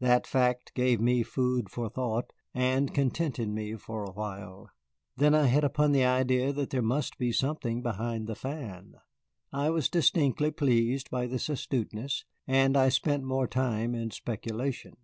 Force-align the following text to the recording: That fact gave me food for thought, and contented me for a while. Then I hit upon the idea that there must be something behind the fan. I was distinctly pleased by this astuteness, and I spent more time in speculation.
That 0.00 0.26
fact 0.26 0.72
gave 0.72 1.02
me 1.02 1.22
food 1.22 1.68
for 1.68 1.90
thought, 1.90 2.32
and 2.54 2.94
contented 2.94 3.50
me 3.50 3.74
for 3.76 4.04
a 4.04 4.10
while. 4.10 4.70
Then 5.18 5.34
I 5.34 5.48
hit 5.48 5.64
upon 5.64 5.92
the 5.92 6.02
idea 6.02 6.50
that 6.54 6.70
there 6.70 6.80
must 6.80 7.18
be 7.18 7.30
something 7.30 7.82
behind 7.82 8.26
the 8.26 8.34
fan. 8.34 8.94
I 9.52 9.68
was 9.68 9.90
distinctly 9.90 10.50
pleased 10.50 11.10
by 11.10 11.26
this 11.26 11.50
astuteness, 11.50 12.24
and 12.46 12.74
I 12.74 12.88
spent 12.88 13.24
more 13.24 13.46
time 13.46 13.94
in 13.94 14.10
speculation. 14.12 14.96